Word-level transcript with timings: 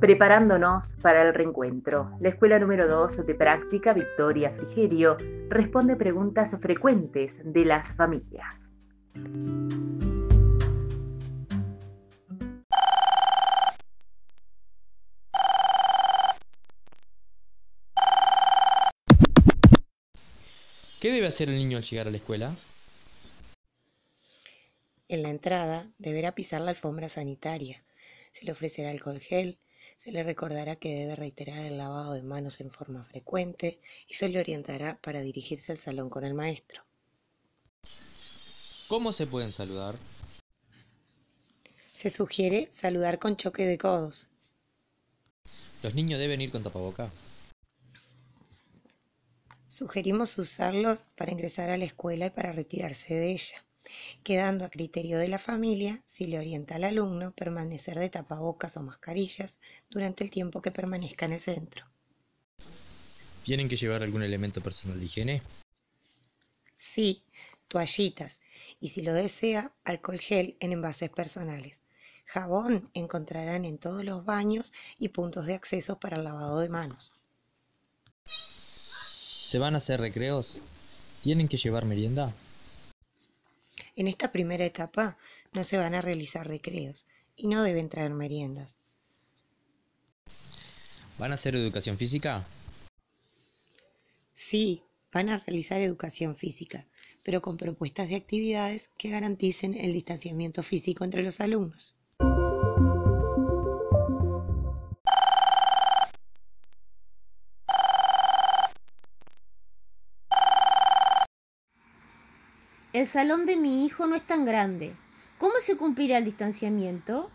Preparándonos 0.00 0.98
para 1.00 1.22
el 1.22 1.32
reencuentro, 1.32 2.10
la 2.20 2.28
escuela 2.28 2.58
número 2.58 2.86
2 2.86 3.24
de 3.24 3.34
práctica, 3.34 3.94
Victoria 3.94 4.50
Frigerio, 4.50 5.16
responde 5.48 5.96
preguntas 5.96 6.54
frecuentes 6.60 7.40
de 7.42 7.64
las 7.64 7.96
familias. 7.96 8.86
¿Qué 21.00 21.10
debe 21.10 21.26
hacer 21.26 21.48
el 21.48 21.56
niño 21.56 21.78
al 21.78 21.84
llegar 21.84 22.06
a 22.06 22.10
la 22.10 22.18
escuela? 22.18 22.54
En 25.08 25.22
la 25.22 25.30
entrada 25.30 25.90
deberá 25.96 26.34
pisar 26.34 26.60
la 26.60 26.70
alfombra 26.70 27.08
sanitaria. 27.08 27.82
Se 28.32 28.44
le 28.44 28.52
ofrecerá 28.52 28.90
alcohol 28.90 29.20
gel, 29.20 29.58
se 29.96 30.12
le 30.12 30.22
recordará 30.22 30.76
que 30.76 30.94
debe 30.94 31.16
reiterar 31.16 31.64
el 31.64 31.78
lavado 31.78 32.14
de 32.14 32.22
manos 32.22 32.60
en 32.60 32.70
forma 32.70 33.04
frecuente 33.04 33.80
y 34.08 34.14
se 34.14 34.28
le 34.28 34.40
orientará 34.40 34.98
para 35.00 35.20
dirigirse 35.20 35.72
al 35.72 35.78
salón 35.78 36.10
con 36.10 36.24
el 36.24 36.34
maestro. 36.34 36.82
¿Cómo 38.88 39.12
se 39.12 39.26
pueden 39.26 39.52
saludar? 39.52 39.96
Se 41.92 42.10
sugiere 42.10 42.68
saludar 42.70 43.18
con 43.18 43.36
choque 43.36 43.66
de 43.66 43.78
codos. 43.78 44.28
¿Los 45.82 45.94
niños 45.94 46.18
deben 46.18 46.40
ir 46.40 46.50
con 46.50 46.62
tapaboca? 46.62 47.10
Sugerimos 49.68 50.38
usarlos 50.38 51.04
para 51.16 51.32
ingresar 51.32 51.70
a 51.70 51.76
la 51.76 51.84
escuela 51.84 52.26
y 52.26 52.30
para 52.30 52.52
retirarse 52.52 53.14
de 53.14 53.32
ella, 53.32 53.64
quedando 54.22 54.64
a 54.64 54.70
criterio 54.70 55.18
de 55.18 55.28
la 55.28 55.38
familia 55.38 56.02
si 56.04 56.26
le 56.26 56.38
orienta 56.38 56.76
al 56.76 56.84
alumno 56.84 57.32
permanecer 57.32 57.98
de 57.98 58.10
tapabocas 58.10 58.76
o 58.76 58.82
mascarillas 58.82 59.58
durante 59.90 60.24
el 60.24 60.30
tiempo 60.30 60.62
que 60.62 60.70
permanezca 60.70 61.26
en 61.26 61.32
el 61.32 61.40
centro. 61.40 61.84
¿Tienen 63.42 63.68
que 63.68 63.76
llevar 63.76 64.02
algún 64.02 64.22
elemento 64.22 64.60
personal 64.60 64.98
de 64.98 65.06
higiene? 65.06 65.42
Sí, 66.76 67.24
toallitas 67.68 68.40
y 68.80 68.88
si 68.88 69.02
lo 69.02 69.12
desea, 69.12 69.72
alcohol 69.84 70.18
gel 70.18 70.56
en 70.60 70.72
envases 70.72 71.10
personales. 71.10 71.80
Jabón 72.24 72.90
encontrarán 72.92 73.64
en 73.64 73.78
todos 73.78 74.04
los 74.04 74.24
baños 74.24 74.72
y 74.98 75.08
puntos 75.08 75.46
de 75.46 75.54
acceso 75.54 76.00
para 76.00 76.16
el 76.16 76.24
lavado 76.24 76.58
de 76.58 76.68
manos. 76.68 77.12
¿Se 78.26 79.60
van 79.60 79.74
a 79.74 79.78
hacer 79.78 80.00
recreos? 80.00 80.58
¿Tienen 81.22 81.46
que 81.46 81.56
llevar 81.56 81.84
merienda? 81.84 82.34
En 83.96 84.08
esta 84.08 84.30
primera 84.30 84.66
etapa 84.66 85.16
no 85.52 85.64
se 85.64 85.78
van 85.78 85.94
a 85.94 86.02
realizar 86.02 86.46
recreos 86.46 87.06
y 87.34 87.46
no 87.48 87.62
deben 87.62 87.88
traer 87.88 88.12
meriendas. 88.12 88.76
¿Van 91.18 91.30
a 91.30 91.34
hacer 91.34 91.54
educación 91.54 91.96
física? 91.96 92.46
Sí, 94.34 94.82
van 95.10 95.30
a 95.30 95.38
realizar 95.38 95.80
educación 95.80 96.36
física, 96.36 96.86
pero 97.22 97.40
con 97.40 97.56
propuestas 97.56 98.10
de 98.10 98.16
actividades 98.16 98.90
que 98.98 99.08
garanticen 99.08 99.72
el 99.74 99.94
distanciamiento 99.94 100.62
físico 100.62 101.04
entre 101.04 101.22
los 101.22 101.40
alumnos. 101.40 101.94
El 112.96 113.06
salón 113.06 113.44
de 113.44 113.56
mi 113.56 113.84
hijo 113.84 114.06
no 114.06 114.16
es 114.16 114.26
tan 114.26 114.46
grande. 114.46 114.94
¿Cómo 115.36 115.52
se 115.60 115.76
cumplirá 115.76 116.16
el 116.16 116.24
distanciamiento? 116.24 117.30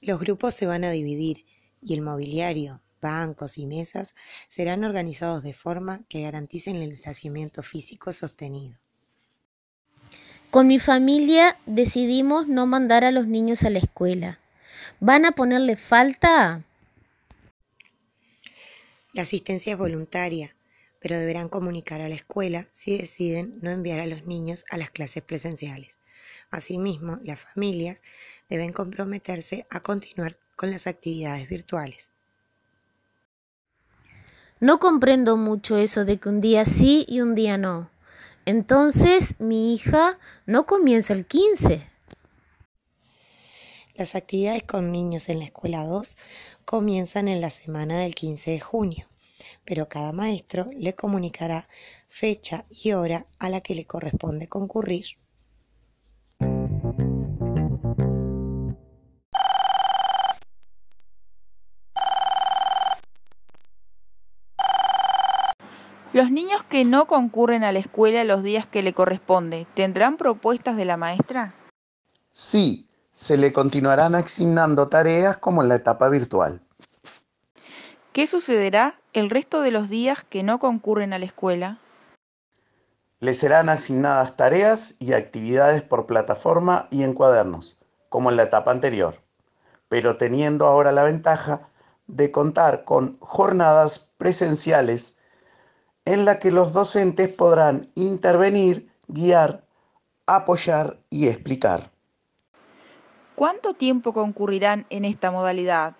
Los 0.00 0.18
grupos 0.18 0.54
se 0.54 0.64
van 0.64 0.82
a 0.82 0.90
dividir 0.90 1.44
y 1.82 1.92
el 1.92 2.00
mobiliario, 2.00 2.80
bancos 3.02 3.58
y 3.58 3.66
mesas 3.66 4.14
serán 4.48 4.82
organizados 4.82 5.42
de 5.42 5.52
forma 5.52 6.06
que 6.08 6.22
garanticen 6.22 6.76
el 6.76 6.88
distanciamiento 6.88 7.62
físico 7.62 8.12
sostenido. 8.12 8.78
Con 10.50 10.66
mi 10.66 10.78
familia 10.78 11.58
decidimos 11.66 12.48
no 12.48 12.64
mandar 12.64 13.04
a 13.04 13.10
los 13.10 13.26
niños 13.26 13.62
a 13.62 13.68
la 13.68 13.80
escuela. 13.80 14.38
¿Van 15.00 15.26
a 15.26 15.32
ponerle 15.32 15.76
falta? 15.76 16.64
La 19.12 19.20
asistencia 19.20 19.74
es 19.74 19.78
voluntaria 19.78 20.54
pero 21.00 21.18
deberán 21.18 21.48
comunicar 21.48 22.00
a 22.00 22.08
la 22.08 22.14
escuela 22.14 22.66
si 22.70 22.98
deciden 22.98 23.58
no 23.62 23.70
enviar 23.70 24.00
a 24.00 24.06
los 24.06 24.26
niños 24.26 24.64
a 24.70 24.76
las 24.76 24.90
clases 24.90 25.22
presenciales. 25.22 25.98
Asimismo, 26.50 27.20
las 27.24 27.40
familias 27.40 28.00
deben 28.48 28.72
comprometerse 28.72 29.66
a 29.70 29.80
continuar 29.80 30.38
con 30.56 30.70
las 30.70 30.86
actividades 30.86 31.48
virtuales. 31.48 32.10
No 34.60 34.80
comprendo 34.80 35.36
mucho 35.36 35.76
eso 35.76 36.04
de 36.04 36.18
que 36.18 36.28
un 36.28 36.40
día 36.40 36.64
sí 36.64 37.04
y 37.08 37.20
un 37.20 37.34
día 37.34 37.56
no. 37.58 37.90
Entonces, 38.44 39.36
mi 39.38 39.74
hija 39.74 40.18
no 40.46 40.66
comienza 40.66 41.12
el 41.12 41.26
15. 41.26 41.88
Las 43.94 44.14
actividades 44.14 44.64
con 44.64 44.90
niños 44.90 45.28
en 45.28 45.40
la 45.40 45.44
escuela 45.44 45.84
2 45.84 46.16
comienzan 46.64 47.28
en 47.28 47.40
la 47.40 47.50
semana 47.50 47.98
del 47.98 48.14
15 48.14 48.52
de 48.52 48.60
junio 48.60 49.08
pero 49.64 49.88
cada 49.88 50.12
maestro 50.12 50.68
le 50.76 50.94
comunicará 50.94 51.68
fecha 52.08 52.64
y 52.70 52.92
hora 52.92 53.26
a 53.38 53.48
la 53.48 53.60
que 53.60 53.74
le 53.74 53.84
corresponde 53.84 54.48
concurrir. 54.48 55.06
Los 66.14 66.30
niños 66.30 66.64
que 66.64 66.84
no 66.84 67.06
concurren 67.06 67.64
a 67.64 67.70
la 67.70 67.78
escuela 67.78 68.24
los 68.24 68.42
días 68.42 68.66
que 68.66 68.82
le 68.82 68.94
corresponde, 68.94 69.66
¿tendrán 69.74 70.16
propuestas 70.16 70.76
de 70.76 70.86
la 70.86 70.96
maestra? 70.96 71.54
Sí, 72.30 72.88
se 73.12 73.36
le 73.36 73.52
continuarán 73.52 74.14
asignando 74.14 74.88
tareas 74.88 75.36
como 75.36 75.62
en 75.62 75.68
la 75.68 75.74
etapa 75.74 76.08
virtual. 76.08 76.62
¿Qué 78.18 78.26
sucederá 78.26 78.98
el 79.12 79.30
resto 79.30 79.60
de 79.60 79.70
los 79.70 79.88
días 79.88 80.24
que 80.24 80.42
no 80.42 80.58
concurren 80.58 81.12
a 81.12 81.20
la 81.20 81.24
escuela? 81.24 81.78
Les 83.20 83.38
serán 83.38 83.68
asignadas 83.68 84.36
tareas 84.36 84.96
y 84.98 85.12
actividades 85.12 85.82
por 85.82 86.06
plataforma 86.06 86.88
y 86.90 87.04
en 87.04 87.14
cuadernos, 87.14 87.78
como 88.08 88.30
en 88.30 88.36
la 88.36 88.42
etapa 88.42 88.72
anterior, 88.72 89.14
pero 89.88 90.16
teniendo 90.16 90.66
ahora 90.66 90.90
la 90.90 91.04
ventaja 91.04 91.68
de 92.08 92.32
contar 92.32 92.82
con 92.82 93.16
jornadas 93.20 94.10
presenciales 94.18 95.16
en 96.04 96.24
la 96.24 96.40
que 96.40 96.50
los 96.50 96.72
docentes 96.72 97.28
podrán 97.28 97.86
intervenir, 97.94 98.90
guiar, 99.06 99.62
apoyar 100.26 100.98
y 101.08 101.28
explicar. 101.28 101.92
¿Cuánto 103.36 103.74
tiempo 103.74 104.12
concurrirán 104.12 104.86
en 104.90 105.04
esta 105.04 105.30
modalidad? 105.30 105.94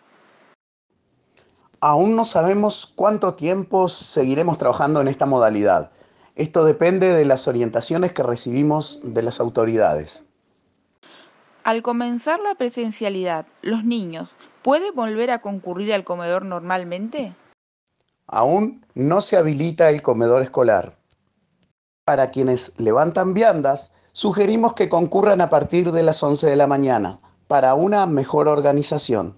Aún 1.80 2.16
no 2.16 2.24
sabemos 2.24 2.92
cuánto 2.94 3.34
tiempo 3.34 3.88
seguiremos 3.88 4.58
trabajando 4.58 5.00
en 5.00 5.08
esta 5.08 5.26
modalidad. 5.26 5.90
Esto 6.34 6.64
depende 6.64 7.14
de 7.14 7.24
las 7.24 7.46
orientaciones 7.46 8.12
que 8.12 8.22
recibimos 8.22 9.00
de 9.02 9.22
las 9.22 9.38
autoridades. 9.38 10.24
Al 11.62 11.82
comenzar 11.82 12.40
la 12.40 12.54
presencialidad, 12.56 13.46
¿los 13.62 13.84
niños 13.84 14.34
pueden 14.62 14.94
volver 14.94 15.30
a 15.30 15.40
concurrir 15.40 15.92
al 15.92 16.04
comedor 16.04 16.44
normalmente? 16.44 17.34
Aún 18.26 18.84
no 18.94 19.20
se 19.20 19.36
habilita 19.36 19.90
el 19.90 20.02
comedor 20.02 20.42
escolar. 20.42 20.96
Para 22.04 22.30
quienes 22.30 22.72
levantan 22.78 23.34
viandas, 23.34 23.92
sugerimos 24.12 24.74
que 24.74 24.88
concurran 24.88 25.40
a 25.40 25.48
partir 25.48 25.92
de 25.92 26.02
las 26.02 26.22
11 26.22 26.46
de 26.48 26.56
la 26.56 26.66
mañana 26.66 27.20
para 27.46 27.74
una 27.74 28.06
mejor 28.06 28.48
organización. 28.48 29.36